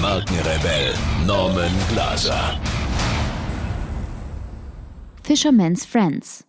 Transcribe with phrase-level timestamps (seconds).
[0.00, 0.94] Markenrebell
[1.26, 2.58] Norman Glaser.
[5.22, 6.46] Fisherman's Friends.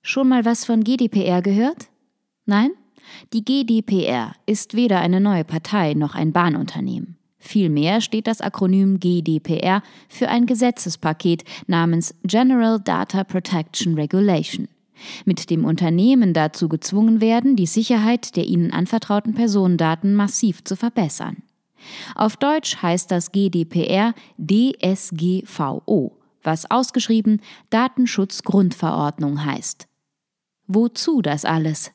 [0.00, 1.88] Schon mal was von GDPR gehört?
[2.46, 2.70] Nein?
[3.34, 7.18] Die GDPR ist weder eine neue Partei noch ein Bahnunternehmen.
[7.38, 14.68] Vielmehr steht das Akronym GDPR für ein Gesetzespaket namens General Data Protection Regulation,
[15.26, 21.42] mit dem Unternehmen dazu gezwungen werden, die Sicherheit der ihnen anvertrauten Personendaten massiv zu verbessern.
[22.14, 29.86] Auf Deutsch heißt das GDPR DSGVO, was ausgeschrieben Datenschutzgrundverordnung heißt.
[30.66, 31.92] Wozu das alles?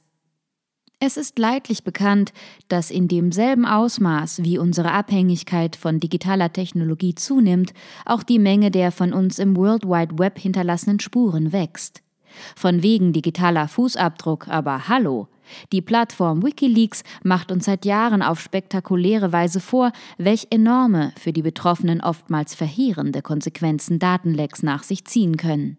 [1.04, 2.32] Es ist leidlich bekannt,
[2.68, 7.74] dass in demselben Ausmaß, wie unsere Abhängigkeit von digitaler Technologie zunimmt,
[8.06, 12.04] auch die Menge der von uns im World Wide Web hinterlassenen Spuren wächst.
[12.56, 15.28] Von wegen digitaler Fußabdruck, aber hallo,
[15.72, 21.42] die Plattform Wikileaks macht uns seit Jahren auf spektakuläre Weise vor, welch enorme, für die
[21.42, 25.78] Betroffenen oftmals verheerende Konsequenzen Datenlecks nach sich ziehen können.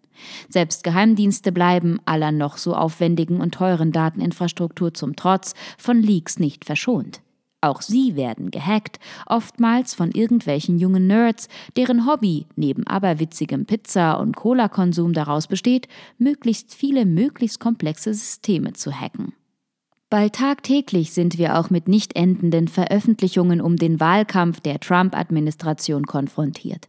[0.48, 6.64] Selbst Geheimdienste bleiben aller noch so aufwendigen und teuren Dateninfrastruktur zum Trotz von Leaks nicht
[6.64, 7.22] verschont.
[7.64, 14.34] Auch sie werden gehackt, oftmals von irgendwelchen jungen Nerds, deren Hobby neben aberwitzigem Pizza- und
[14.34, 15.86] Cola-Konsum daraus besteht,
[16.18, 19.32] möglichst viele möglichst komplexe Systeme zu hacken.
[20.10, 26.88] Bald tagtäglich sind wir auch mit nicht endenden Veröffentlichungen um den Wahlkampf der Trump-Administration konfrontiert.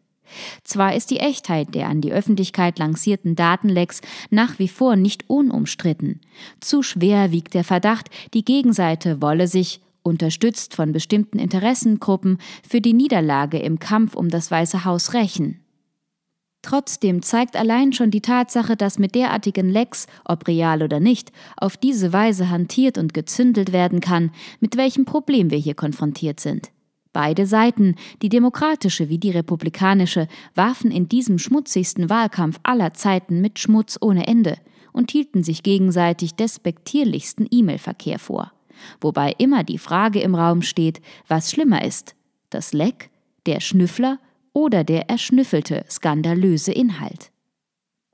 [0.63, 6.19] Zwar ist die Echtheit der an die Öffentlichkeit lancierten Datenlecks nach wie vor nicht unumstritten.
[6.59, 12.37] Zu schwer wiegt der Verdacht, die Gegenseite wolle sich, unterstützt von bestimmten Interessengruppen,
[12.67, 15.59] für die Niederlage im Kampf um das Weiße Haus rächen.
[16.63, 21.75] Trotzdem zeigt allein schon die Tatsache, dass mit derartigen Lecks, ob real oder nicht, auf
[21.75, 24.31] diese Weise hantiert und gezündelt werden kann,
[24.61, 26.71] mit welchem Problem wir hier konfrontiert sind.
[27.11, 33.59] Beide Seiten, die demokratische wie die republikanische, warfen in diesem schmutzigsten Wahlkampf aller Zeiten mit
[33.59, 34.57] Schmutz ohne Ende
[34.93, 38.52] und hielten sich gegenseitig despektierlichsten E-Mail-Verkehr vor.
[39.01, 42.15] Wobei immer die Frage im Raum steht, was schlimmer ist,
[42.49, 43.09] das Leck,
[43.45, 44.19] der Schnüffler
[44.53, 47.31] oder der erschnüffelte, skandalöse Inhalt.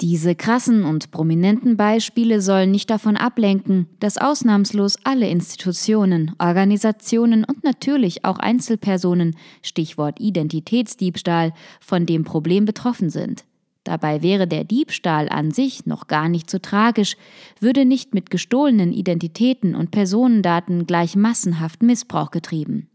[0.01, 7.65] Diese krassen und prominenten Beispiele sollen nicht davon ablenken, dass ausnahmslos alle Institutionen, Organisationen und
[7.65, 13.43] natürlich auch Einzelpersonen, Stichwort Identitätsdiebstahl, von dem Problem betroffen sind.
[13.89, 17.17] Dabei wäre der Diebstahl an sich noch gar nicht so tragisch,
[17.59, 22.87] würde nicht mit gestohlenen Identitäten und Personendaten gleich massenhaft Missbrauch getrieben.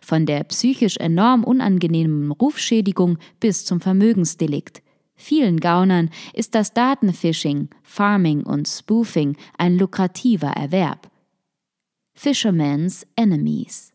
[0.00, 4.80] Von der psychisch enorm unangenehmen Rufschädigung bis zum Vermögensdelikt.
[5.16, 11.10] Vielen Gaunern ist das Datenphishing, Farming und Spoofing ein lukrativer Erwerb.
[12.14, 13.92] Fisherman's Enemies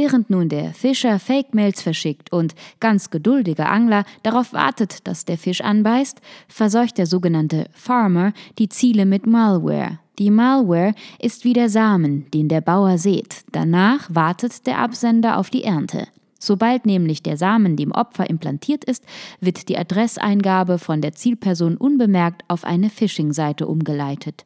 [0.00, 5.60] Während nun der Fischer Fake-Mails verschickt und ganz geduldiger Angler darauf wartet, dass der Fisch
[5.60, 12.30] anbeißt, verseucht der sogenannte Farmer die Ziele mit Malware, die Malware ist wie der Samen,
[12.30, 13.42] den der Bauer sät.
[13.50, 16.06] Danach wartet der Absender auf die Ernte.
[16.38, 19.02] Sobald nämlich der Samen dem Opfer implantiert ist,
[19.40, 24.44] wird die Adresseingabe von der Zielperson unbemerkt auf eine Phishing-Seite umgeleitet.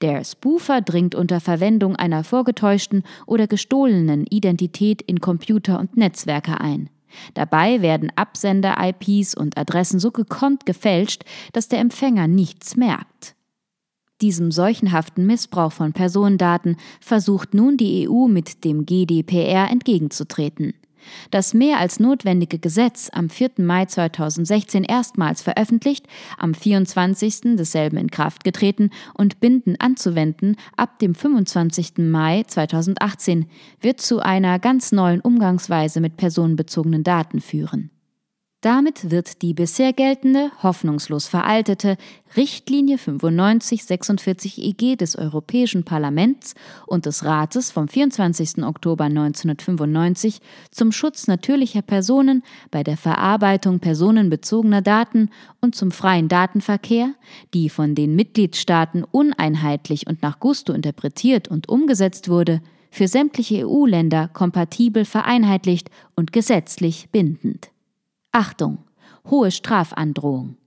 [0.00, 6.90] Der Spoofer dringt unter Verwendung einer vorgetäuschten oder gestohlenen Identität in Computer und Netzwerke ein.
[7.34, 13.34] Dabei werden Absender-IPs und Adressen so gekonnt gefälscht, dass der Empfänger nichts merkt.
[14.22, 20.74] Diesem seuchenhaften Missbrauch von Personendaten versucht nun die EU mit dem GDPR entgegenzutreten.
[21.30, 23.52] Das mehr als notwendige Gesetz am 4.
[23.58, 26.06] Mai 2016 erstmals veröffentlicht,
[26.38, 27.56] am 24.
[27.56, 31.98] desselben in Kraft getreten und bindend anzuwenden ab dem 25.
[31.98, 33.46] Mai 2018,
[33.80, 37.90] wird zu einer ganz neuen Umgangsweise mit personenbezogenen Daten führen.
[38.66, 41.96] Damit wird die bisher geltende, hoffnungslos veraltete
[42.36, 48.64] Richtlinie 9546 EG des Europäischen Parlaments und des Rates vom 24.
[48.64, 50.40] Oktober 1995
[50.72, 52.42] zum Schutz natürlicher Personen
[52.72, 55.30] bei der Verarbeitung personenbezogener Daten
[55.60, 57.14] und zum freien Datenverkehr,
[57.54, 62.60] die von den Mitgliedstaaten uneinheitlich und nach Gusto interpretiert und umgesetzt wurde,
[62.90, 67.70] für sämtliche EU-Länder kompatibel vereinheitlicht und gesetzlich bindend.
[68.36, 68.76] Achtung,
[69.30, 70.58] hohe Strafandrohung.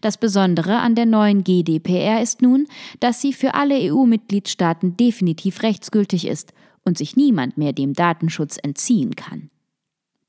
[0.00, 2.68] Das Besondere an der neuen GDPR ist nun,
[3.00, 6.52] dass sie für alle EU-Mitgliedstaaten definitiv rechtsgültig ist
[6.84, 9.50] und sich niemand mehr dem Datenschutz entziehen kann.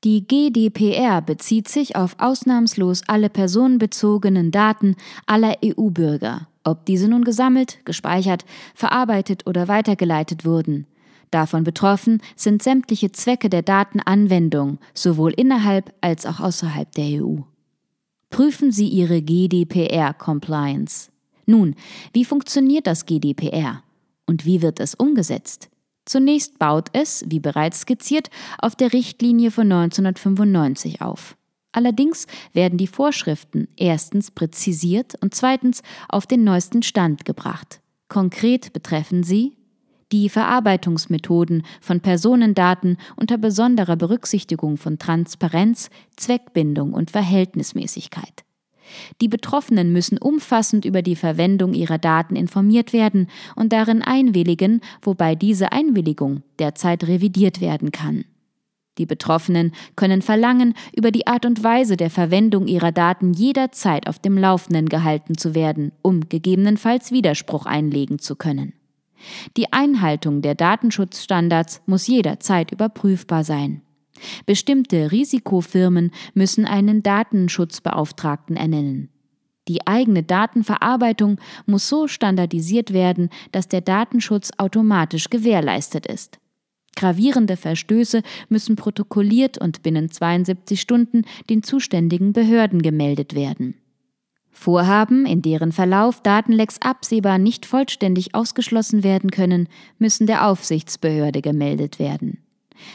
[0.02, 4.96] Die GDPR bezieht sich auf ausnahmslos alle personenbezogenen Daten
[5.26, 8.44] aller EU-Bürger, ob diese nun gesammelt, gespeichert,
[8.74, 10.88] verarbeitet oder weitergeleitet wurden.
[11.30, 17.36] Davon betroffen sind sämtliche Zwecke der Datenanwendung, sowohl innerhalb als auch außerhalb der EU.
[18.30, 21.10] Prüfen Sie Ihre GDPR-Compliance.
[21.46, 21.74] Nun,
[22.12, 23.82] wie funktioniert das GDPR?
[24.26, 25.68] Und wie wird es umgesetzt?
[26.04, 31.36] Zunächst baut es, wie bereits skizziert, auf der Richtlinie von 1995 auf.
[31.72, 37.80] Allerdings werden die Vorschriften erstens präzisiert und zweitens auf den neuesten Stand gebracht.
[38.08, 39.56] Konkret betreffen sie
[40.12, 48.44] die Verarbeitungsmethoden von Personendaten unter besonderer Berücksichtigung von Transparenz, Zweckbindung und Verhältnismäßigkeit.
[49.20, 55.34] Die Betroffenen müssen umfassend über die Verwendung ihrer Daten informiert werden und darin einwilligen, wobei
[55.34, 58.24] diese Einwilligung derzeit revidiert werden kann.
[58.98, 64.18] Die Betroffenen können verlangen, über die Art und Weise der Verwendung ihrer Daten jederzeit auf
[64.18, 68.74] dem Laufenden gehalten zu werden, um gegebenenfalls Widerspruch einlegen zu können.
[69.56, 73.82] Die Einhaltung der Datenschutzstandards muss jederzeit überprüfbar sein.
[74.46, 79.08] Bestimmte Risikofirmen müssen einen Datenschutzbeauftragten ernennen.
[79.68, 86.38] Die eigene Datenverarbeitung muss so standardisiert werden, dass der Datenschutz automatisch gewährleistet ist.
[86.96, 93.74] Gravierende Verstöße müssen protokolliert und binnen 72 Stunden den zuständigen Behörden gemeldet werden.
[94.50, 99.68] Vorhaben, in deren Verlauf Datenlecks absehbar nicht vollständig ausgeschlossen werden können,
[99.98, 102.38] müssen der Aufsichtsbehörde gemeldet werden.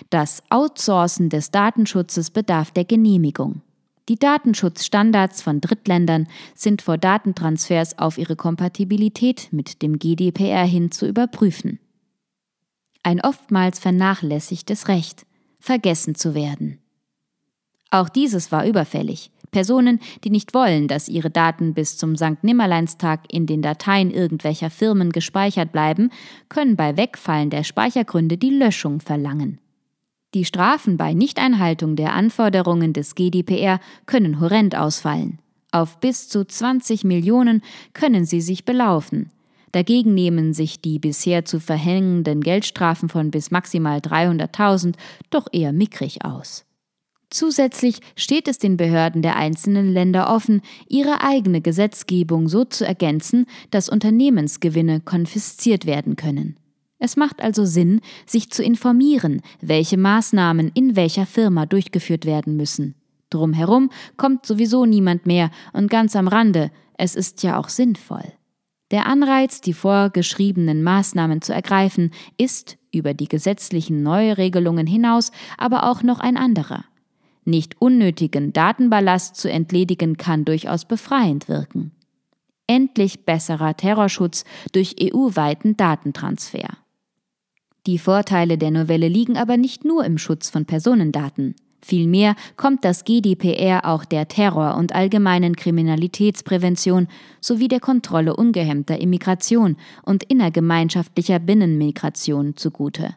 [0.10, 3.62] Das Outsourcen des Datenschutzes bedarf der Genehmigung.
[4.08, 11.08] Die Datenschutzstandards von Drittländern sind vor Datentransfers auf ihre Kompatibilität mit dem GDPR hin zu
[11.08, 11.80] überprüfen.
[13.02, 15.26] Ein oftmals vernachlässigtes Recht,
[15.60, 16.80] vergessen zu werden.
[17.90, 19.32] Auch dieses war überfällig.
[19.56, 22.44] Personen, die nicht wollen, dass ihre Daten bis zum St.
[22.44, 26.10] Nimmerleinstag in den Dateien irgendwelcher Firmen gespeichert bleiben,
[26.50, 29.60] können bei Wegfallen der Speichergründe die Löschung verlangen.
[30.34, 35.40] Die Strafen bei Nichteinhaltung der Anforderungen des GDPR können horrend ausfallen.
[35.72, 37.62] Auf bis zu 20 Millionen
[37.94, 39.32] können sie sich belaufen.
[39.72, 44.96] Dagegen nehmen sich die bisher zu verhängenden Geldstrafen von bis maximal 300.000
[45.30, 46.65] doch eher mickrig aus.
[47.30, 53.46] Zusätzlich steht es den Behörden der einzelnen Länder offen, ihre eigene Gesetzgebung so zu ergänzen,
[53.72, 56.58] dass Unternehmensgewinne konfisziert werden können.
[57.00, 62.96] Es macht also Sinn, sich zu informieren, welche Maßnahmen in welcher Firma durchgeführt werden müssen.
[63.30, 68.24] Drumherum kommt sowieso niemand mehr und ganz am Rande, es ist ja auch sinnvoll.
[68.92, 76.04] Der Anreiz, die vorgeschriebenen Maßnahmen zu ergreifen, ist über die gesetzlichen Neuregelungen hinaus aber auch
[76.04, 76.86] noch ein anderer.
[77.46, 81.92] Nicht unnötigen Datenballast zu entledigen kann durchaus befreiend wirken.
[82.68, 86.68] Endlich besserer Terrorschutz durch EU-weiten Datentransfer.
[87.86, 91.56] Die Vorteile der Novelle liegen aber nicht nur im Schutz von Personendaten.
[91.84, 97.08] Vielmehr kommt das GDPR auch der Terror- und allgemeinen Kriminalitätsprävention
[97.42, 103.16] sowie der Kontrolle ungehemmter Immigration und innergemeinschaftlicher Binnenmigration zugute.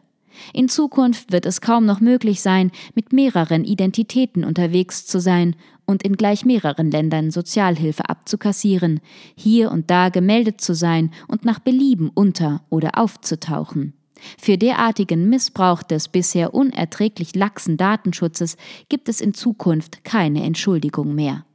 [0.53, 5.55] In Zukunft wird es kaum noch möglich sein, mit mehreren Identitäten unterwegs zu sein
[5.85, 8.99] und in gleich mehreren Ländern Sozialhilfe abzukassieren,
[9.35, 13.93] hier und da gemeldet zu sein und nach Belieben unter oder aufzutauchen.
[14.37, 18.57] Für derartigen Missbrauch des bisher unerträglich laxen Datenschutzes
[18.89, 21.45] gibt es in Zukunft keine Entschuldigung mehr.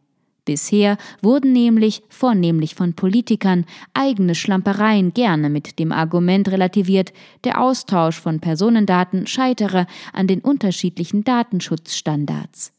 [0.45, 7.13] Bisher wurden nämlich, vornehmlich von Politikern, eigene Schlampereien gerne mit dem Argument relativiert,
[7.45, 12.73] der Austausch von Personendaten scheitere an den unterschiedlichen Datenschutzstandards.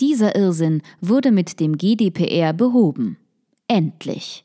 [0.00, 3.18] Dieser Irrsinn wurde mit dem GDPR behoben.
[3.68, 4.44] Endlich.